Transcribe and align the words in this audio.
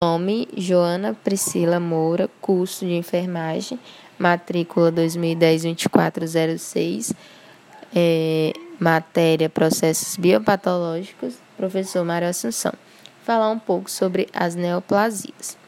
Nome: 0.00 0.46
Joana 0.56 1.12
Priscila 1.12 1.80
Moura, 1.80 2.30
curso 2.40 2.86
de 2.86 2.94
enfermagem, 2.94 3.80
matrícula 4.16 4.92
2010-2406, 4.92 7.16
é, 7.92 8.52
matéria 8.78 9.48
Processos 9.48 10.14
Biopatológicos, 10.14 11.34
professor 11.56 12.04
Mário 12.04 12.28
Assunção. 12.28 12.72
Falar 13.24 13.50
um 13.50 13.58
pouco 13.58 13.90
sobre 13.90 14.28
as 14.32 14.54
neoplasias. 14.54 15.58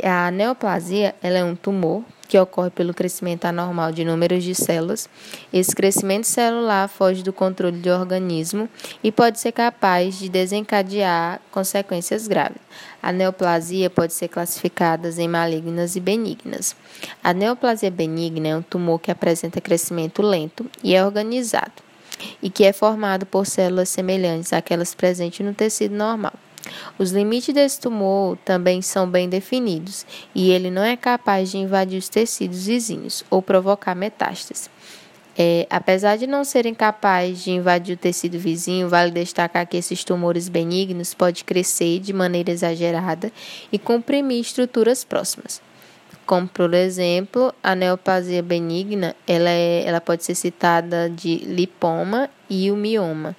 A 0.00 0.30
neoplasia 0.30 1.16
ela 1.20 1.38
é 1.38 1.44
um 1.44 1.56
tumor 1.56 2.04
que 2.30 2.38
ocorre 2.38 2.70
pelo 2.70 2.94
crescimento 2.94 3.46
anormal 3.46 3.90
de 3.90 4.04
números 4.04 4.44
de 4.44 4.54
células. 4.54 5.10
Esse 5.52 5.74
crescimento 5.74 6.28
celular 6.28 6.88
foge 6.88 7.24
do 7.24 7.32
controle 7.32 7.78
do 7.78 7.90
organismo 7.90 8.68
e 9.02 9.10
pode 9.10 9.40
ser 9.40 9.50
capaz 9.50 10.16
de 10.16 10.28
desencadear 10.28 11.40
consequências 11.50 12.28
graves. 12.28 12.60
A 13.02 13.10
neoplasia 13.10 13.90
pode 13.90 14.12
ser 14.12 14.28
classificada 14.28 15.10
em 15.20 15.26
malignas 15.26 15.96
e 15.96 16.00
benignas. 16.00 16.76
A 17.20 17.34
neoplasia 17.34 17.90
benigna 17.90 18.46
é 18.46 18.56
um 18.56 18.62
tumor 18.62 19.00
que 19.00 19.10
apresenta 19.10 19.60
crescimento 19.60 20.22
lento 20.22 20.70
e 20.84 20.94
é 20.94 21.04
organizado, 21.04 21.82
e 22.40 22.48
que 22.48 22.64
é 22.64 22.72
formado 22.72 23.26
por 23.26 23.44
células 23.44 23.88
semelhantes 23.88 24.52
àquelas 24.52 24.94
presentes 24.94 25.44
no 25.44 25.52
tecido 25.52 25.96
normal. 25.96 26.34
Os 26.98 27.10
limites 27.10 27.54
desse 27.54 27.80
tumor 27.80 28.36
também 28.44 28.82
são 28.82 29.08
bem 29.08 29.28
definidos 29.28 30.06
e 30.34 30.50
ele 30.50 30.70
não 30.70 30.82
é 30.82 30.96
capaz 30.96 31.50
de 31.50 31.58
invadir 31.58 31.98
os 31.98 32.08
tecidos 32.08 32.66
vizinhos 32.66 33.24
ou 33.30 33.40
provocar 33.40 33.94
metástase. 33.94 34.68
É, 35.38 35.66
apesar 35.70 36.16
de 36.16 36.26
não 36.26 36.44
serem 36.44 36.74
capazes 36.74 37.44
de 37.44 37.50
invadir 37.50 37.94
o 37.94 37.98
tecido 37.98 38.38
vizinho, 38.38 38.88
vale 38.88 39.10
destacar 39.10 39.66
que 39.66 39.76
esses 39.76 40.04
tumores 40.04 40.48
benignos 40.48 41.14
podem 41.14 41.44
crescer 41.44 42.00
de 42.00 42.12
maneira 42.12 42.50
exagerada 42.50 43.32
e 43.72 43.78
comprimir 43.78 44.40
estruturas 44.40 45.02
próximas. 45.04 45.62
Como, 46.26 46.46
por 46.46 46.74
exemplo, 46.74 47.54
a 47.62 47.74
neoplasia 47.74 48.42
benigna, 48.42 49.16
ela, 49.26 49.50
é, 49.50 49.84
ela 49.86 50.00
pode 50.00 50.24
ser 50.24 50.34
citada 50.34 51.08
de 51.08 51.36
lipoma 51.38 52.28
e 52.48 52.70
o 52.70 52.76
mioma. 52.76 53.34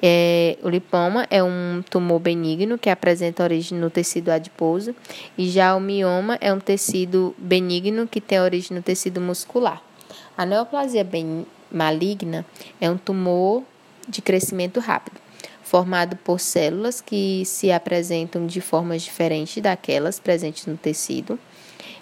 É, 0.00 0.56
o 0.62 0.68
lipoma 0.68 1.26
é 1.28 1.42
um 1.42 1.82
tumor 1.90 2.20
benigno 2.20 2.78
que 2.78 2.88
apresenta 2.88 3.42
origem 3.42 3.76
no 3.78 3.90
tecido 3.90 4.30
adiposo, 4.30 4.94
e 5.36 5.48
já 5.48 5.74
o 5.74 5.80
mioma 5.80 6.38
é 6.40 6.52
um 6.52 6.60
tecido 6.60 7.34
benigno 7.36 8.06
que 8.06 8.20
tem 8.20 8.40
origem 8.40 8.76
no 8.76 8.82
tecido 8.82 9.20
muscular. 9.20 9.82
A 10.36 10.46
neoplasia 10.46 11.06
maligna 11.70 12.46
é 12.80 12.88
um 12.88 12.96
tumor 12.96 13.64
de 14.08 14.22
crescimento 14.22 14.78
rápido, 14.78 15.20
formado 15.62 16.16
por 16.16 16.38
células 16.38 17.00
que 17.00 17.44
se 17.44 17.72
apresentam 17.72 18.46
de 18.46 18.60
formas 18.60 19.02
diferentes 19.02 19.60
daquelas 19.62 20.20
presentes 20.20 20.66
no 20.66 20.76
tecido. 20.76 21.38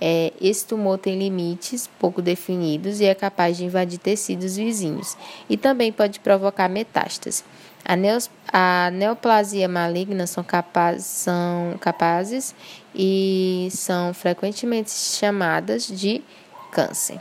É, 0.00 0.32
esse 0.40 0.64
tumor 0.64 0.96
tem 0.96 1.18
limites 1.18 1.90
pouco 1.98 2.22
definidos 2.22 3.00
e 3.00 3.04
é 3.04 3.14
capaz 3.14 3.56
de 3.56 3.64
invadir 3.64 3.98
tecidos 3.98 4.56
vizinhos 4.56 5.16
e 5.50 5.56
também 5.56 5.90
pode 5.90 6.20
provocar 6.20 6.68
metástase. 6.68 7.42
A, 7.88 7.96
neos, 7.96 8.30
a 8.52 8.90
neoplasia 8.92 9.66
maligna 9.66 10.26
são, 10.26 10.44
capaz, 10.44 11.06
são 11.06 11.74
capazes 11.80 12.54
e 12.94 13.68
são 13.70 14.12
frequentemente 14.12 14.90
chamadas 14.90 15.86
de 15.86 16.22
câncer. 16.70 17.18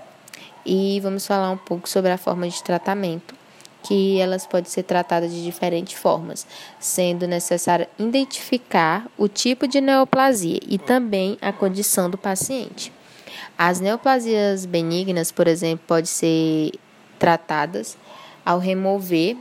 E 0.66 1.00
vamos 1.00 1.26
falar 1.26 1.50
um 1.52 1.58
pouco 1.58 1.88
sobre 1.88 2.12
a 2.12 2.18
forma 2.18 2.50
de 2.50 2.62
tratamento, 2.62 3.34
que 3.82 4.20
elas 4.20 4.46
podem 4.46 4.70
ser 4.70 4.84
tratadas 4.84 5.32
de 5.32 5.42
diferentes 5.42 5.98
formas, 5.98 6.46
sendo 6.78 7.26
necessário 7.26 7.88
identificar 7.98 9.08
o 9.18 9.30
tipo 9.30 9.70
de 9.70 9.80
neoplasia 9.80 10.60
e 10.68 10.78
também 10.78 11.38
a 11.42 11.54
condição 11.54 12.10
do 12.10 12.18
paciente. 12.18 12.92
As 13.58 13.80
neoplasias 13.80 14.66
benignas, 14.66 15.32
por 15.32 15.48
exemplo, 15.48 15.86
podem 15.88 16.06
ser 16.06 16.72
tratadas 17.18 17.98
ao 18.46 18.60
remover 18.60 19.38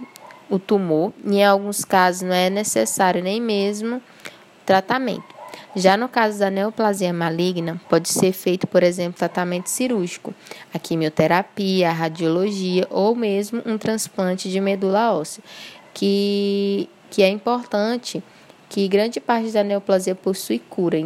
o 0.49 0.59
tumor, 0.59 1.13
e 1.25 1.37
em 1.37 1.45
alguns 1.45 1.85
casos 1.85 2.23
não 2.23 2.35
é 2.35 2.49
necessário 2.49 3.23
nem 3.23 3.41
mesmo 3.41 4.01
tratamento. 4.65 5.37
Já 5.75 5.97
no 5.97 6.09
caso 6.09 6.39
da 6.39 6.51
neoplasia 6.51 7.13
maligna, 7.13 7.81
pode 7.89 8.09
ser 8.09 8.33
feito, 8.33 8.67
por 8.67 8.83
exemplo, 8.83 9.19
tratamento 9.19 9.69
cirúrgico, 9.69 10.35
a 10.73 10.79
quimioterapia, 10.79 11.91
a 11.91 11.93
radiologia 11.93 12.87
ou 12.91 13.15
mesmo 13.15 13.63
um 13.67 13.77
transplante 13.77 14.49
de 14.49 14.61
medula 14.61 15.13
óssea, 15.13 15.43
que, 15.93 16.89
que 17.11 17.23
é 17.23 17.29
importante 17.29 18.23
que 18.69 18.89
grande 18.89 19.21
parte 19.21 19.51
da 19.51 19.63
neoplasia 19.63 20.15
possui 20.15 20.59
cura. 20.59 20.99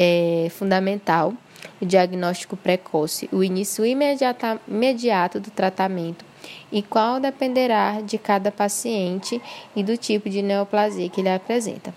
É 0.00 0.46
fundamental 0.50 1.34
o 1.80 1.84
diagnóstico 1.84 2.56
precoce, 2.56 3.28
o 3.32 3.42
início 3.42 3.84
imediata, 3.84 4.60
imediato 4.68 5.40
do 5.40 5.50
tratamento 5.50 6.24
e 6.70 6.82
qual 6.82 7.18
dependerá 7.18 8.00
de 8.00 8.16
cada 8.16 8.52
paciente 8.52 9.42
e 9.74 9.82
do 9.82 9.96
tipo 9.96 10.30
de 10.30 10.40
neoplasia 10.40 11.08
que 11.08 11.20
ele 11.20 11.28
apresenta. 11.28 11.92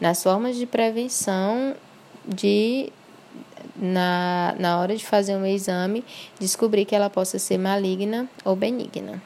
Nas 0.00 0.22
formas 0.22 0.56
de 0.56 0.64
prevenção 0.64 1.74
de 2.26 2.90
na, 3.76 4.54
na 4.58 4.78
hora 4.80 4.96
de 4.96 5.04
fazer 5.04 5.36
um 5.36 5.46
exame, 5.46 6.04
descobrir 6.38 6.84
que 6.84 6.94
ela 6.94 7.10
possa 7.10 7.38
ser 7.38 7.58
maligna 7.58 8.28
ou 8.44 8.54
benigna. 8.54 9.22